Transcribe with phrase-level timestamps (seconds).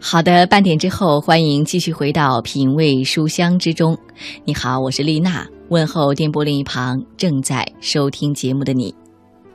[0.00, 3.98] 好的，半点之后，欢迎继续回到品味书香之中。
[4.44, 8.94] 你好，我是丽娜，问候电波另一旁正在收听节目的你。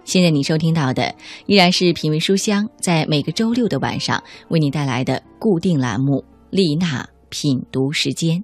[0.03, 8.43] 现在你收听到的依然是品味书香，在每个周六的晚上为你带来的固定栏目——丽娜品读时间。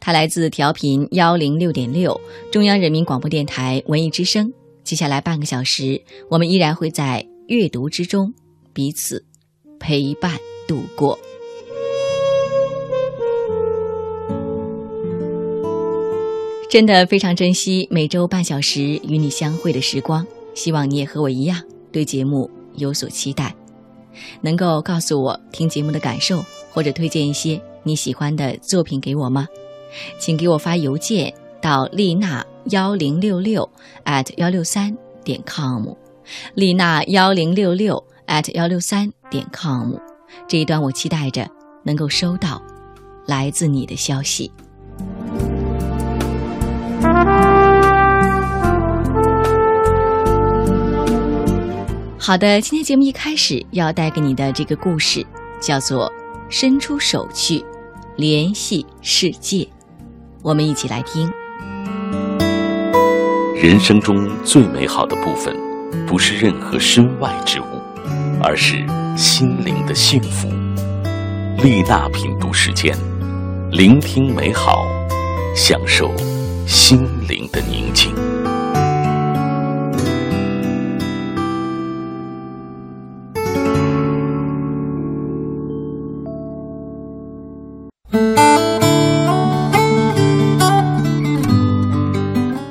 [0.00, 2.20] 它来自调频幺零六点六，
[2.50, 4.52] 中央人民广播电台文艺之声。
[4.82, 8.34] 接下来半个小时，我们依然会在阅读之中
[8.74, 9.24] 彼此
[9.78, 10.32] 陪伴
[10.70, 11.18] 度过。
[16.70, 20.24] 真的非常珍惜每周半小时与你相会的时光，
[20.54, 21.60] 希望你也和我一样
[21.90, 23.52] 对节目有所期待，
[24.40, 29.48] 能够告诉我听节目的感受，或者推荐一些你喜欢的作品给我吗？
[30.20, 33.68] 请给我发邮件到丽娜幺零六六
[34.04, 35.88] at 幺六三点 com，
[36.54, 39.96] 丽娜幺零六六 at 幺六三点 com，
[40.46, 41.46] 这一段我期待着
[41.84, 42.60] 能够收到
[43.26, 44.50] 来自你的消息。
[52.18, 55.26] 好的，今天节目一开始要带给你的这个故事
[55.60, 56.06] 叫做
[56.48, 57.64] 《伸出手去
[58.16, 59.58] 联系世界》，
[60.42, 61.28] 我们一起来听。
[63.56, 65.56] 人生中最美好的部分，
[66.06, 67.64] 不是任何身外之物，
[68.40, 68.76] 而是
[69.20, 70.48] 心灵的幸福。
[71.62, 72.96] 丽娜品读时间，
[73.70, 74.86] 聆听美好，
[75.54, 76.10] 享受
[76.66, 78.14] 心灵的宁静。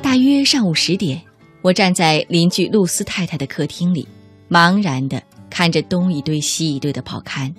[0.02, 1.22] 大约上午十点，
[1.62, 4.08] 我站在邻居露丝太太的客厅里，
[4.50, 5.22] 茫然的
[5.60, 7.54] 看着东一堆西一堆的报刊，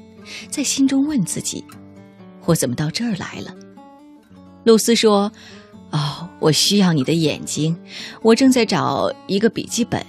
[0.48, 1.62] 在心中问自己：
[2.46, 3.54] 我怎么到这儿来了？
[4.64, 5.30] 露丝说
[5.92, 7.76] ：“哦，我需要你的眼睛，
[8.22, 10.02] 我正在找一个笔记本，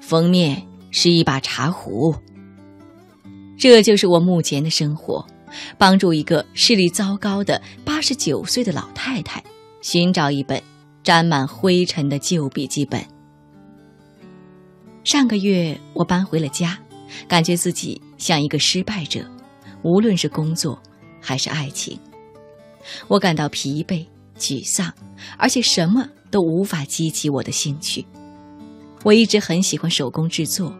[0.00, 2.14] 封面是一把茶壶。
[3.58, 5.22] 这就是我目前的生活，
[5.76, 9.44] 帮助一个视力糟糕的八十九岁的老太太
[9.82, 10.58] 寻找一本。”
[11.04, 13.04] 沾满灰尘的旧笔记本。
[15.04, 16.78] 上个月我搬回了家，
[17.28, 19.24] 感觉自己像一个失败者，
[19.82, 20.80] 无论是工作
[21.20, 21.98] 还是爱情。
[23.08, 24.06] 我感到疲惫、
[24.38, 24.92] 沮丧，
[25.38, 28.04] 而且什么都无法激起我的兴趣。
[29.02, 30.74] 我一直很喜欢手工制作，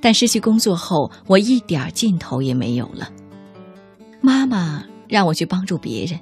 [0.00, 3.10] 但失去工作后，我一点劲头也没有了。
[4.20, 6.18] 妈妈让我去帮助别人，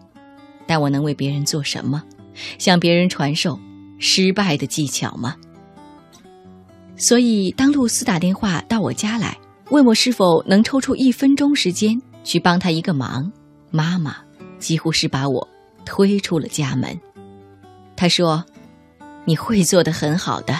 [0.67, 2.03] 但我能为别人做什么？
[2.59, 3.59] 向别人传授
[3.99, 5.35] 失败的技巧吗？
[6.97, 9.37] 所以，当露丝打电话到我家来，
[9.71, 13.31] 问我是否能抽出一分钟时间去帮他一个忙，
[13.71, 14.17] 妈妈
[14.59, 15.47] 几乎是把我
[15.85, 16.99] 推出了家门。
[17.95, 18.43] 她说
[19.27, 20.55] ：“你会做的很好的。”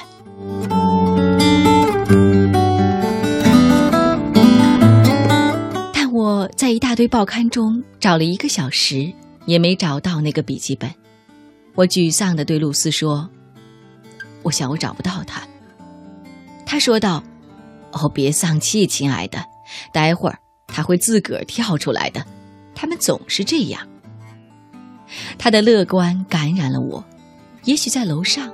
[5.95, 9.11] 但我在一大堆报刊中找了一个小时，
[9.47, 10.91] 也没找到那个笔记本。
[11.75, 13.27] 我沮丧地对露丝说
[14.45, 15.43] ：“我想我找不到他。”
[16.67, 17.23] 他说道
[17.93, 19.45] ：“哦，别丧气，亲爱的，
[19.93, 22.25] 待会儿他会自个儿跳出来的。
[22.75, 23.81] 他们总是这样。”
[25.39, 27.05] 他的乐观感染了我。
[27.65, 28.51] 也许在楼上。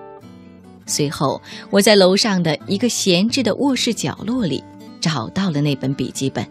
[0.87, 1.41] 随后，
[1.71, 4.63] 我在楼上的一个闲置的卧室角落里
[5.01, 6.47] 找到了那本笔记本。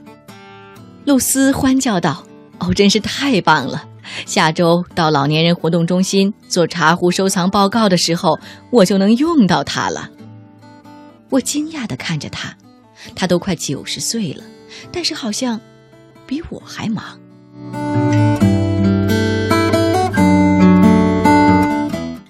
[1.05, 2.23] 露丝欢叫道
[2.59, 3.85] ：“哦，真是太棒了！”
[4.25, 8.37] 下周到老年人活动中心做茶壶收藏报告的时候，
[8.71, 10.09] 我就能用到它了。
[11.29, 12.55] 我惊讶地看着他，
[13.15, 14.43] 他都快九十岁了，
[14.91, 15.59] 但是好像
[16.25, 17.19] 比我还忙。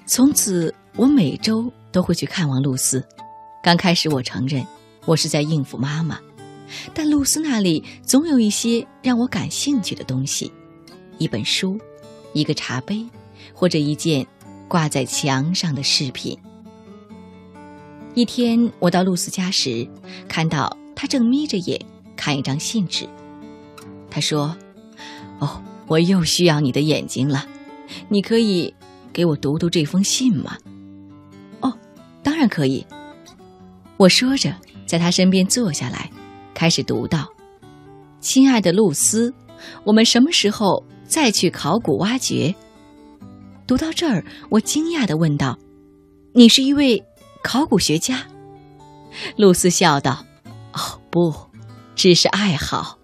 [0.05, 3.03] 从此，我每周都会去看望露丝。
[3.63, 4.65] 刚开始，我承认
[5.05, 6.19] 我是在应付妈妈，
[6.93, 10.51] 但露丝那里总有一些让我感兴趣的东西。
[11.17, 11.79] 一本书，
[12.33, 13.05] 一个茶杯，
[13.53, 14.25] 或者一件
[14.67, 16.37] 挂在墙上的饰品。
[18.15, 19.87] 一天，我到露丝家时，
[20.27, 21.79] 看到她正眯着眼
[22.15, 23.07] 看一张信纸。
[24.09, 24.55] 她说
[25.39, 27.45] ：“哦，我又需要你的眼睛了，
[28.09, 28.73] 你可以
[29.11, 30.57] 给我读读这封信吗
[31.61, 31.73] ？”“哦，
[32.21, 32.85] 当然可以。”
[33.97, 34.55] 我说着，
[34.85, 36.09] 在她身边坐下来，
[36.53, 37.27] 开始读道
[38.21, 39.33] ：“亲爱的露丝，
[39.83, 42.55] 我们什么时候？”再去考古挖掘。
[43.67, 45.59] 读到这儿，我惊讶的问道
[46.33, 47.03] ：“你是一位
[47.43, 48.25] 考古学家？”
[49.37, 50.25] 露丝笑道
[50.73, 51.31] ：“哦，不，
[51.95, 52.97] 只是爱好。”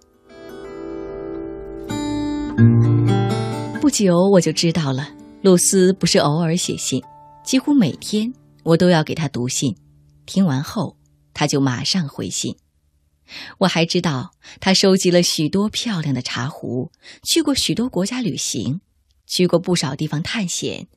[3.80, 5.10] 不久我就知道了，
[5.42, 7.04] 露丝不是偶尔写信，
[7.44, 8.34] 几乎每天
[8.64, 9.76] 我都要给她读信。
[10.26, 10.98] 听完后，
[11.34, 12.56] 她就马上回信。
[13.60, 16.92] 我还知道，她收集了许多漂亮的茶壶，
[17.24, 18.82] 去过许多国家旅行，
[19.26, 20.88] 去过不少地方探险，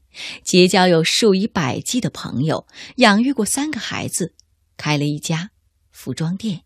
[0.45, 2.67] 结交有数以百计的朋友，
[2.97, 4.35] 养育过三个孩子，
[4.77, 5.51] 开了一家
[5.91, 6.63] 服装店。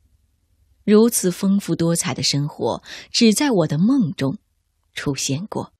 [0.84, 4.38] 如此丰富多彩的生活，只在我的梦中
[4.94, 5.72] 出现过。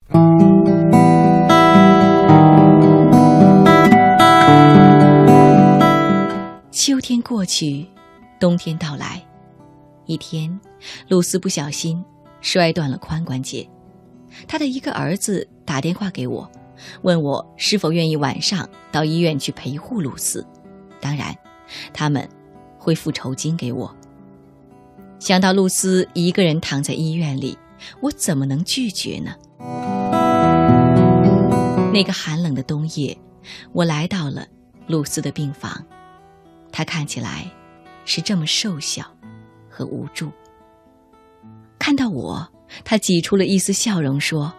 [6.73, 7.89] 秋天过去，
[8.39, 9.25] 冬天到来。
[10.07, 10.61] 一天，
[11.09, 12.05] 露丝不小心
[12.41, 13.69] 摔断了髋关节，
[14.47, 16.49] 她的一个儿子打电话给我，
[17.03, 20.47] 问我是否愿意晚上到医院去陪护露丝，
[21.01, 21.37] 当然，
[21.93, 22.29] 他们
[22.79, 23.95] 会付酬金给我。
[25.19, 27.57] 想到露丝一个人躺在医院里，
[28.01, 29.35] 我怎么能拒绝呢？
[31.93, 33.17] 那个寒冷的冬夜，
[33.73, 34.47] 我来到了
[34.87, 35.83] 露丝的病房，
[36.71, 37.51] 她看起来
[38.05, 39.05] 是这么瘦小
[39.71, 40.31] 和无助。
[41.79, 42.47] 看到我，
[42.85, 44.53] 她挤出了一丝笑容，说：“，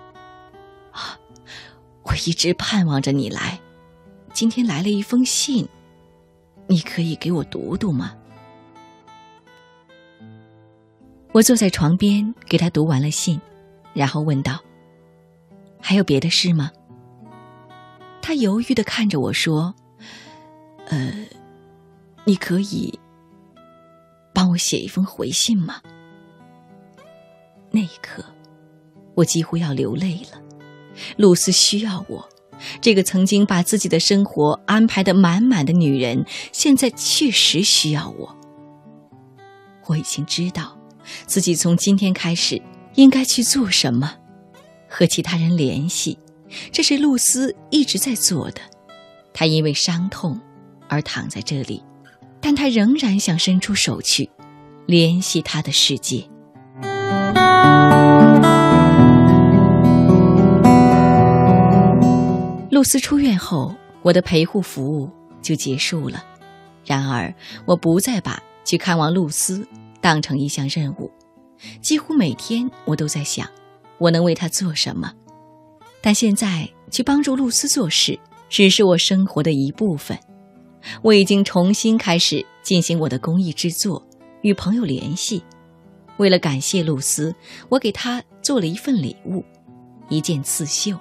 [2.07, 3.59] 我一直盼望着你来，
[4.33, 5.68] 今天来了一封信，
[6.65, 8.15] 你可以给我读读吗？”
[11.33, 13.39] 我坐在床边，给他读完了信，
[13.94, 14.57] 然后问道
[15.81, 16.71] ：“还有别的事吗？”
[18.21, 19.75] 他犹豫的看着我说
[20.88, 21.13] ：“呃，
[22.24, 22.98] 你可以
[24.33, 25.81] 帮我写一封回信吗？”
[27.69, 28.24] 那一刻，
[29.13, 30.42] 我几乎要流泪了。
[31.17, 32.27] 露丝需要我，
[32.81, 38.35] 这个曾经把自己的生活安排的满满的女人，现在确实需要我。
[39.88, 40.77] 我已经知道。
[41.25, 42.61] 自己从今天开始
[42.95, 44.13] 应该去做什么？
[44.89, 46.19] 和其他人联系，
[46.69, 48.59] 这是露丝一直在做的。
[49.33, 50.38] 她因为伤痛
[50.89, 51.81] 而躺在这里，
[52.41, 54.29] 但她仍然想伸出手去
[54.85, 56.27] 联系她的世界。
[62.77, 65.09] 露丝出院后，我的陪护服务
[65.41, 66.24] 就结束了。
[66.85, 67.33] 然而，
[67.65, 69.68] 我不再把去看望露丝。
[70.00, 71.12] 当成一项任务，
[71.81, 73.50] 几乎每天我都在想，
[73.97, 75.12] 我能为他做什么。
[76.01, 80.15] 但现在去帮助露丝做事，只是我生活的一部分。
[81.01, 84.07] 我已经重新开始进行我的公益制作，
[84.44, 85.44] 与朋友联系。
[86.18, 87.33] 为了感谢露丝，
[87.69, 89.44] 我给她做了一份礼物，
[90.09, 90.95] 一件刺绣。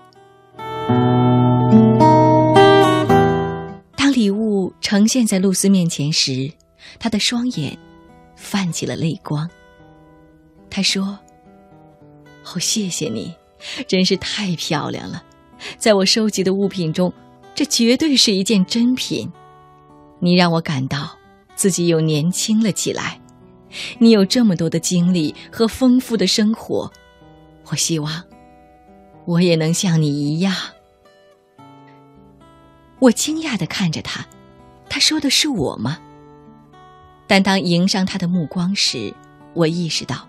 [4.87, 6.49] 呈现在露丝面前时，
[7.01, 7.77] 她的双眼。
[8.37, 9.51] 泛起了泪光。
[10.71, 11.19] 他说
[12.47, 13.35] ：“哦，谢谢你，
[13.89, 15.25] 真是太漂亮了。
[15.77, 17.13] 在我收集的物品中，
[17.53, 19.29] 这绝对是一件珍品。
[20.21, 21.19] 你让我感到
[21.57, 23.21] 自己又年轻了起来。
[23.99, 26.89] 你有这么多的经历和丰富的生活，
[27.71, 28.23] 我希望
[29.25, 30.55] 我也能像你一样。”
[33.01, 34.25] 我惊讶的看着他，
[34.89, 35.99] 他说的是我吗？
[37.27, 39.13] 但当迎上他的目光时，
[39.53, 40.27] 我意识到，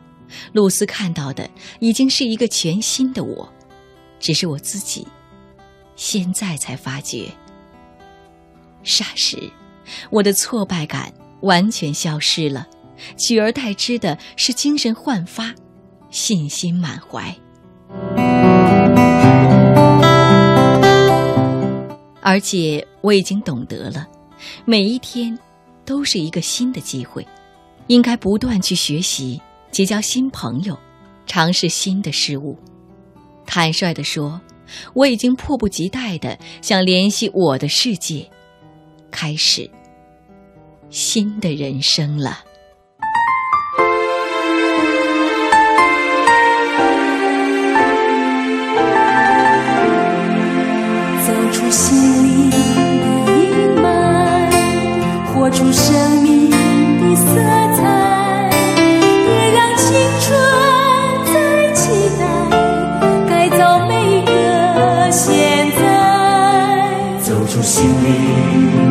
[0.52, 1.50] 露丝看到的
[1.80, 3.48] 已经是一个全新的我，
[4.20, 5.08] 只是我自己
[5.96, 7.30] 现在才发觉。
[8.84, 9.38] 霎时，
[10.10, 12.68] 我的挫败感完全消失了，
[13.18, 15.54] 取而代之的是精神焕发，
[16.10, 17.36] 信心满怀。
[22.22, 24.06] 而且我已经懂得了，
[24.66, 25.38] 每一天。
[25.88, 27.26] 都是一个新的机会，
[27.88, 29.42] 应该不断去学习，
[29.72, 30.78] 结交新朋友，
[31.26, 32.60] 尝试新的事物。
[33.46, 34.38] 坦率地说，
[34.94, 38.30] 我已经迫不及待的想联系我的世界，
[39.10, 39.72] 开始
[40.90, 42.44] 新的人生了。
[51.26, 52.27] 走出心
[55.58, 56.56] 出生命的
[57.16, 57.26] 色
[57.76, 57.82] 彩，
[59.26, 59.88] 别让青
[60.22, 60.30] 春
[61.34, 61.36] 再
[61.74, 61.82] 期
[62.20, 62.22] 待，
[63.28, 64.30] 改造每一个
[65.10, 65.26] 现
[65.72, 65.82] 在。
[67.24, 68.14] 走出心灵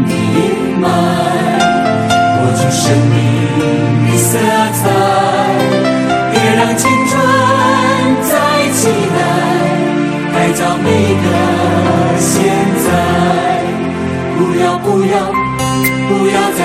[0.08, 0.85] 的阴霾，
[2.11, 2.82] 活出生
[3.14, 3.16] 命
[4.11, 4.37] 的色
[4.75, 4.82] 彩，
[6.32, 7.14] 别让青春
[8.23, 8.35] 再
[8.73, 9.18] 期待，
[10.35, 10.90] 改造每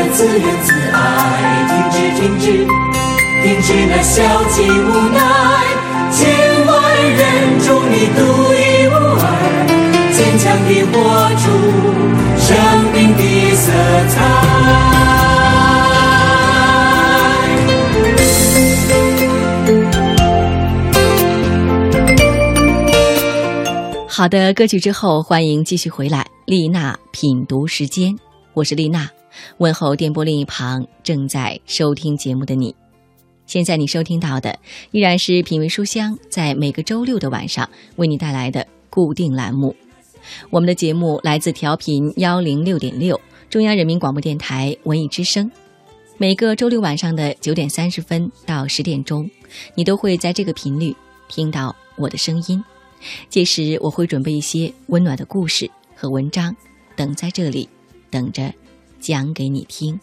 [0.10, 0.98] 自怨自艾，
[1.67, 2.46] 停止停止
[3.43, 5.20] 停止那消极无奈，
[6.12, 6.20] 千
[6.65, 6.72] 万
[7.12, 7.20] 人
[7.60, 8.20] 中你独
[8.53, 9.24] 一无二，
[10.13, 10.20] 坚。
[10.41, 10.89] 强地活
[11.38, 11.43] 出
[12.36, 12.50] 生
[12.91, 13.22] 命的
[13.55, 13.72] 色
[14.10, 14.13] 彩。
[24.08, 28.17] 好的，歌曲之后欢迎继续回来，丽娜品读时间，
[28.55, 29.08] 我是丽娜，
[29.57, 32.75] 问候电波另一旁正在收听节目的你。
[33.45, 34.57] 现在你收听到的
[34.91, 39.75] 依然是品味书香在每个周六的晚上为你带来的固定栏目。
[40.50, 43.19] 我们的节目来自调频幺零六点六，
[43.50, 45.51] 中央人民广播电台文艺之声。
[46.17, 49.29] 每个周六晚上的九点三十分到十点钟，
[49.75, 50.95] 你都会在这个频率
[51.27, 52.63] 听到我的声音。
[53.27, 56.55] 届时我会准备一些温暖的故事和文章，
[56.95, 57.67] 等在这里，
[58.12, 58.53] 等着
[59.01, 60.00] 讲给你听。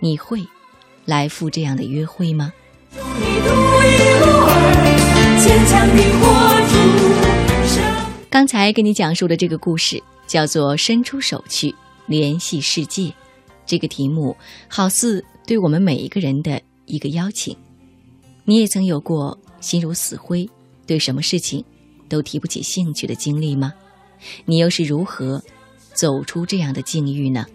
[0.00, 0.44] 你会
[1.06, 2.52] 来赴这样的约会吗？
[8.28, 11.74] 刚才给你讲述的这个故事叫做《伸出手去
[12.06, 13.02] 联系世界》，
[13.64, 14.36] 这个题目
[14.68, 17.56] 好似对我们每一个人的一个邀请。
[18.44, 20.48] 你也曾有过心如死灰，
[20.86, 21.64] 对什么事情
[22.08, 23.72] 都提不起兴趣的经历吗？
[24.44, 25.42] 你又是如何
[25.92, 27.46] 走出这样的境遇呢？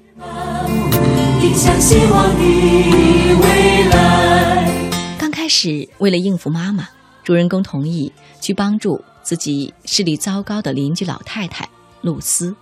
[5.18, 6.90] 刚开始，为了应付妈妈，
[7.24, 8.12] 主人公同意
[8.42, 11.68] 去帮助自己视力糟糕的邻居老太太
[12.02, 12.56] 露丝，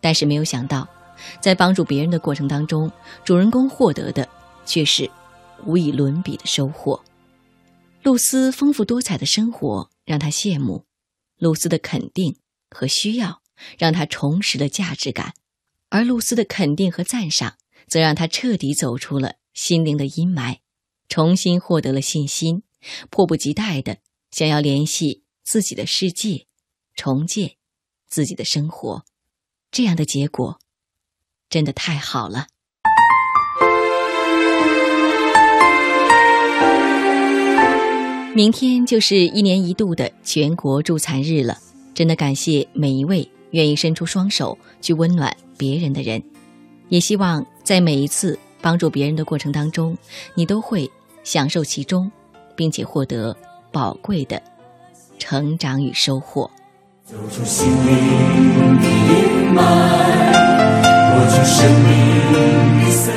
[0.00, 0.86] 但是没有想到，
[1.40, 2.90] 在帮助别人的过程当中，
[3.24, 4.28] 主人公获得的
[4.66, 5.10] 却是
[5.64, 7.02] 无以伦比的收获。
[8.02, 10.84] 露丝丰富多彩的生活让他羡慕，
[11.38, 12.36] 露丝的肯定
[12.70, 13.40] 和需要
[13.78, 15.34] 让他重拾了价值感，
[15.94, 17.56] 而露丝的肯定和赞赏
[17.86, 20.60] 则让他彻底走出了心灵的阴霾，
[21.06, 22.62] 重新获得了信心，
[23.10, 23.98] 迫不及待的
[24.30, 26.46] 想要联系自己的世界，
[26.94, 27.56] 重建
[28.08, 29.04] 自己的生活。
[29.70, 30.58] 这样的结果
[31.50, 32.46] 真的太好了。
[38.34, 41.58] 明天就是一年一度的全国助残日了，
[41.92, 46.22] 真的感谢每一位愿意伸出双手去温暖别人的人，
[46.90, 49.96] 也希望在每一次帮助别人的过程当中，
[50.34, 50.90] 你都会
[51.24, 52.10] 享受其中，
[52.54, 53.34] 并且获得
[53.70, 54.42] 宝贵的
[55.18, 56.50] 成长与收获。
[57.04, 59.62] 走出心灵的阴霾，
[61.14, 63.12] 活出生命的色。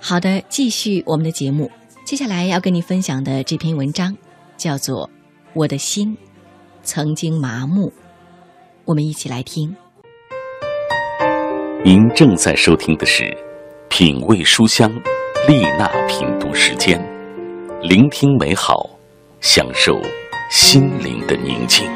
[0.00, 1.70] 好的，继续我们的节目，
[2.04, 4.16] 接下来要跟你分享的这篇文章。
[4.56, 5.08] 叫做
[5.54, 6.14] 《我的心
[6.82, 7.88] 曾经麻木》，
[8.84, 9.74] 我们一起来听。
[11.82, 13.24] 您正在收听的是
[13.88, 14.90] 《品味书香》
[15.48, 17.02] 丽娜品读时间，
[17.80, 18.90] 聆听美好，
[19.40, 19.98] 享受
[20.50, 21.88] 心灵的宁静。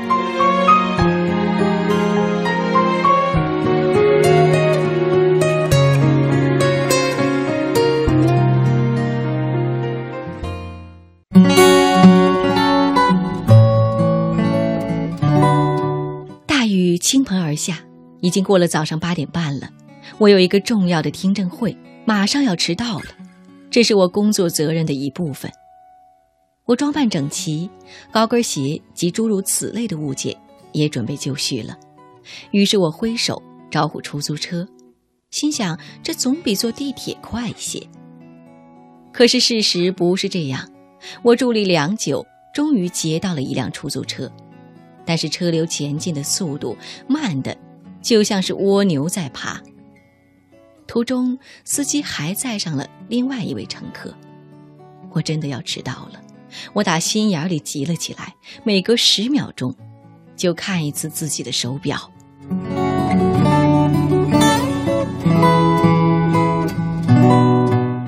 [18.24, 19.68] 已经过了早上八点半了。
[20.16, 21.76] 我有一个重要的听证会，
[22.06, 23.08] 马上要迟到了，
[23.70, 25.52] 这是我工作责任的一部分。
[26.64, 27.68] 我装扮整齐，
[28.10, 30.34] 高跟鞋及诸如此类的物件
[30.72, 31.78] 也准备就绪了。
[32.50, 34.66] 于是我挥手招呼出租车，
[35.30, 37.86] 心想这总比坐地铁快一些。
[39.12, 40.66] 可是事实不是这样，
[41.22, 44.32] 我伫立良久，终于截到了一辆出租车，
[45.04, 46.74] 但是车流前进的速度
[47.06, 47.54] 慢的，
[48.04, 49.60] 就像是蜗牛在爬。
[50.86, 54.14] 途中，司机还载上了另外一位乘客。
[55.10, 56.20] 我真的要迟到了，
[56.74, 59.74] 我打心眼里急了起来，每隔十秒钟
[60.36, 62.12] 就看一次自己的手表。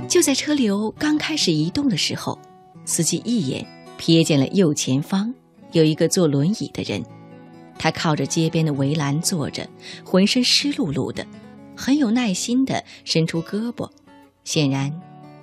[0.07, 2.39] 就在车流刚开始移动的时候，
[2.85, 3.67] 司机一眼
[3.99, 5.33] 瞥见了右前方
[5.73, 7.03] 有一个坐轮椅的人，
[7.79, 9.69] 他靠着街边的围栏坐着，
[10.05, 11.27] 浑身湿漉漉的，
[11.77, 13.91] 很有耐心地伸出胳膊，
[14.45, 14.93] 显然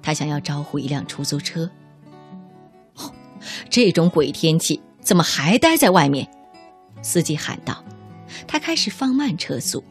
[0.02, 1.70] 他想要招呼一辆出租车。
[2.96, 3.12] 哦，
[3.70, 6.28] 这种鬼天气怎么还待在外面？
[7.02, 7.84] 司机喊道。
[8.48, 9.84] 他开始放慢车速。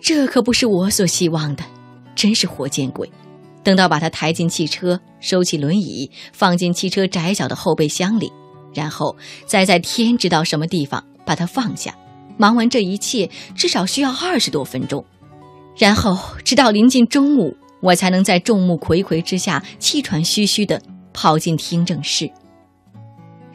[0.00, 1.64] 这可不是我所希望的，
[2.14, 3.10] 真是活见鬼！
[3.64, 8.32] 等到把他抬进汽车，收起轮椅，放进汽车窄小的后备箱里，
[8.74, 9.16] 然后
[9.46, 11.94] 再在天知道什么地方把它放下，
[12.36, 15.04] 忙完这一切至少需要二十多分钟，
[15.78, 20.80] 然后直到临近中午，我才能在众目睽睽之下气喘吁吁地
[21.12, 22.30] 跑进听证室。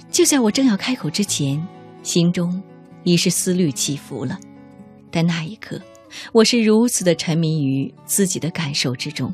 [0.09, 1.61] 就在我正要开口之前，
[2.01, 2.61] 心中
[3.03, 4.39] 已是思虑起伏了。
[5.11, 5.79] 但那一刻，
[6.31, 9.33] 我是如此的沉迷于自己的感受之中，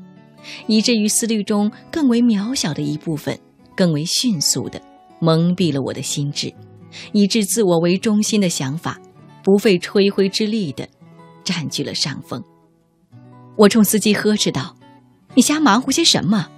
[0.68, 3.38] 以至于思虑中更为渺小的一部分，
[3.76, 4.82] 更为迅速的
[5.20, 6.54] 蒙蔽了我的心智，
[7.14, 9.00] 以致自我为中心的想法，
[9.44, 10.88] 不费吹灰之力的
[11.44, 12.44] 占据了上风。
[13.58, 14.76] 我冲司机呵斥道
[15.34, 16.50] ：“你瞎忙活些什么？”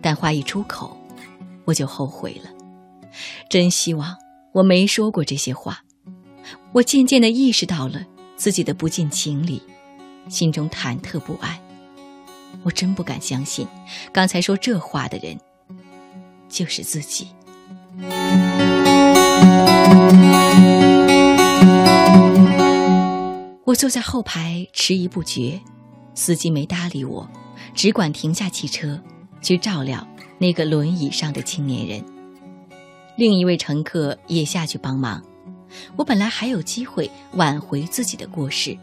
[0.00, 0.96] 但话一出口，
[1.64, 2.50] 我就后悔了。
[3.48, 4.16] 真希望
[4.52, 5.82] 我没说过这些话。
[6.72, 8.04] 我渐渐地意识到了
[8.36, 9.62] 自己的不近情理，
[10.28, 11.58] 心中忐忑不安。
[12.62, 13.66] 我真不敢相信，
[14.12, 15.38] 刚才说这话的人
[16.54, 17.26] 就是自己。
[23.64, 25.60] 我坐在后排，迟疑不决。
[26.14, 27.28] 司机没搭理我，
[27.74, 29.00] 只管停下汽车。
[29.42, 30.06] 去照料
[30.38, 32.02] 那个轮椅上的青年人。
[33.14, 35.22] 另一位乘客也下去帮忙。
[35.96, 38.78] 我本来还有机会挽回自己的过失，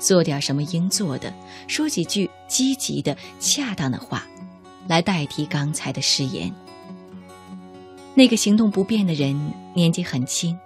[0.00, 1.32] 做点什么应做的，
[1.68, 4.26] 说几句积极的、恰当的话，
[4.88, 6.52] 来代替刚才的失言。
[8.16, 9.36] 那个行动不便的人
[9.74, 10.56] 年纪很轻，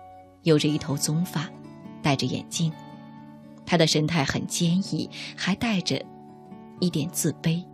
[0.42, 1.48] 有着一头棕发，
[2.02, 2.70] 戴着眼镜，
[3.64, 5.98] 他的神态很坚毅，还带着
[6.78, 7.64] 一点自卑。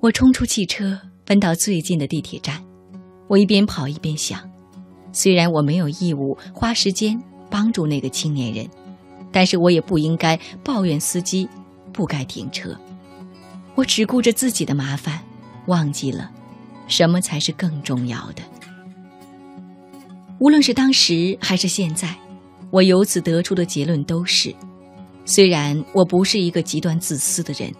[0.00, 2.60] 我冲出汽车，奔到最近的地铁站。
[3.28, 4.50] 我一边跑一边想，
[5.12, 8.68] 虽然我没有义务花时间帮助那个青年人，
[9.30, 11.48] 但是我也不应该抱怨司机
[11.92, 12.76] 不该停车。
[13.78, 15.20] 我只顾着自己的麻烦，
[15.66, 16.28] 忘记了
[16.88, 18.42] 什么才是更重要的。
[20.40, 22.12] 无论是当时还是现在，
[22.72, 24.52] 我由此得出的结论都是。
[25.24, 27.72] 虽然我不是一个极端自私的人，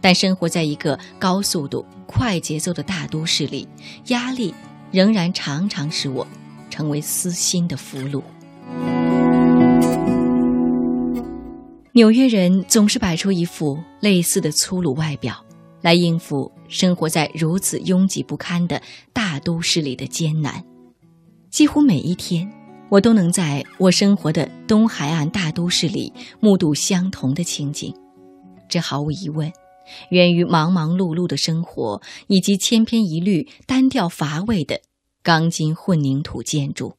[0.00, 3.66] 但生活在一个高速度、快节奏的大都市里，
[4.06, 4.54] 压力
[4.92, 6.24] 仍然常常使我
[6.70, 8.22] 成为私心的俘虏。
[11.94, 15.44] 纽约人总是摆出一副类似的粗鲁外表，
[15.82, 18.80] 来应付生活在如此拥挤不堪的
[19.12, 20.64] 大都市里的艰难。
[21.50, 22.50] 几乎每一天。
[22.88, 27.90] 我都能在我生活的东海岸大都市里目睹相同的情景，
[28.68, 29.50] 这毫无疑问，
[30.10, 34.82] 源于忙忙碌碌的生活以及千篇一律、单调乏味的
[35.22, 36.98] 钢筋混凝土建筑。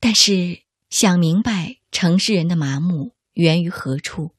[0.00, 4.32] 但是，想明白城市人的麻木源于何处，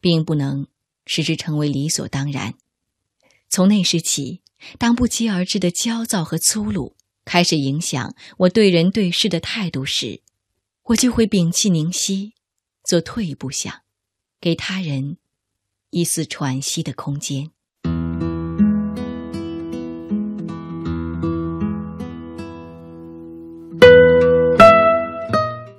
[0.00, 0.66] 并不能
[1.04, 2.54] 使之成为理所当然。
[3.48, 4.42] 从那时起，
[4.78, 6.96] 当不期而至的焦躁和粗鲁。
[7.24, 10.22] 开始影响我对人对事的态度时，
[10.84, 12.34] 我就会屏气凝息，
[12.84, 13.82] 做退一步想，
[14.40, 15.16] 给他人
[15.90, 17.50] 一丝喘息的空间。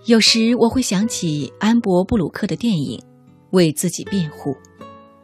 [0.08, 2.98] 有时我会想起安博布鲁克的电影
[3.50, 4.52] 《为自己辩护》，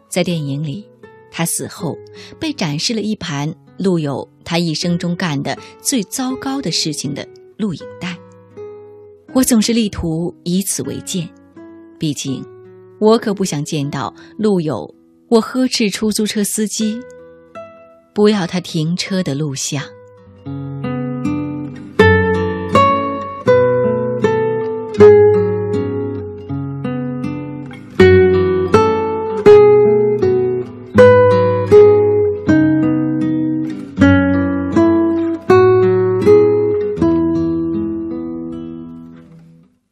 [0.10, 0.86] 在电影里，
[1.32, 1.98] 他死后
[2.38, 3.52] 被展示了一盘。
[3.78, 8.16] 录有他一生中干的最糟糕的事情的录影带，
[9.34, 11.28] 我总是力图以此为鉴，
[11.98, 12.46] 毕竟，
[13.00, 14.94] 我可不想见到录有
[15.30, 17.00] 我呵斥出租车司机
[18.14, 19.84] 不要他停车的录像。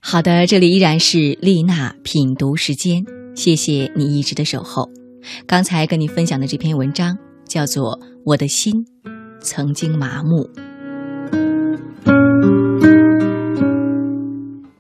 [0.03, 4.89] 好的，这里依然是丽娜品读时间，谢谢你一直的守候。
[5.45, 7.15] 刚才跟你分享的这篇文章
[7.47, 8.83] 叫做《我的心
[9.39, 10.43] 曾经麻木》，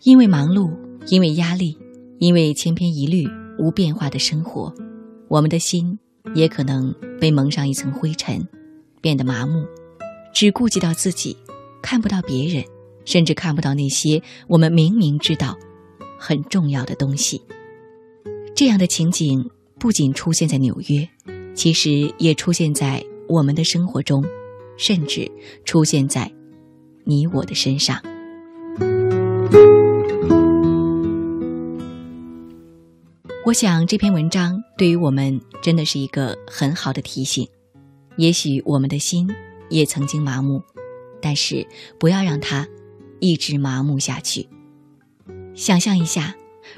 [0.01, 0.71] 因为忙碌，
[1.07, 1.77] 因为压力，
[2.17, 3.27] 因为千篇一律、
[3.59, 4.73] 无变化的生活，
[5.29, 5.97] 我们的心
[6.33, 8.45] 也可能被蒙上一层灰尘，
[8.99, 9.63] 变得麻木，
[10.33, 11.37] 只顾及到自己，
[11.79, 12.65] 看不到别人。
[13.05, 15.57] 甚至看不到那些我们明明知道
[16.19, 17.41] 很重要的东西。
[18.55, 21.07] 这样的情景不仅出现在纽约，
[21.55, 24.23] 其实也出现在我们的生活中，
[24.77, 25.31] 甚至
[25.65, 26.31] 出现在
[27.03, 27.99] 你我的身上。
[33.43, 37.47] 我想这篇文章对于我们真的是一个很好的提醒。
[38.17, 39.27] 也许我们的心
[39.69, 40.61] 也曾经麻木，
[41.19, 41.65] 但是
[41.97, 42.67] 不要让它。
[43.21, 44.49] 一直麻木下去。
[45.55, 46.35] 想象一下，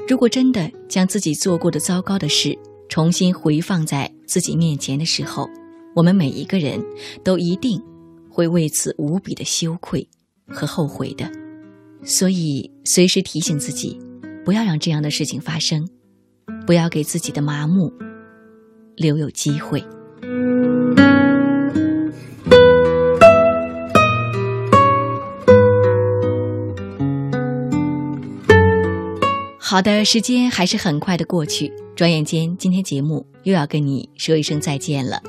[0.08, 2.56] 如果真的将自己做过的糟糕的事
[2.88, 5.50] 重新回放在自己面前的时候，
[5.96, 6.80] 我们每一个人
[7.24, 7.82] 都一定
[8.30, 10.08] 会为此无比的羞愧
[10.48, 11.32] 和后悔的。
[12.04, 14.00] 所以，随时提醒自己，
[14.44, 15.88] 不要让这样的事情发生，
[16.68, 17.92] 不要给自己的麻木
[18.96, 19.84] 留有机会。
[29.74, 35.20] 好的，时间还是很快的过去，转眼间，今天节目又要跟你说一声再见了。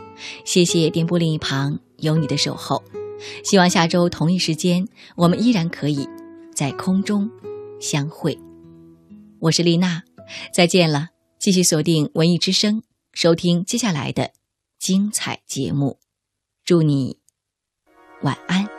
[0.44, 2.85] 谢谢电波另一旁有你的守候，
[3.42, 6.07] 希望下周同一时间我们依然可以
[6.54, 7.30] 在空中
[7.80, 8.38] 相会。
[9.40, 10.02] 我是丽娜，
[10.52, 12.83] 再见了，继续锁定文艺之声，
[13.14, 14.33] 收听接下来的
[14.78, 15.98] 精彩节目。
[16.66, 17.16] 祝你
[18.20, 18.74] 晚安。